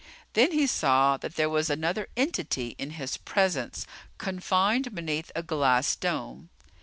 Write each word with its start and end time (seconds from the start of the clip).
Then 0.33 0.51
he 0.51 0.65
saw 0.65 1.17
that 1.17 1.35
there 1.35 1.47
was 1.47 1.69
another 1.69 2.07
entity 2.17 2.69
in 2.79 2.89
his 2.97 3.17
presence 3.17 3.85
confined 4.17 4.95
beneath 4.95 5.31
a 5.35 5.43
glass 5.43 5.95
dome. 5.95 6.49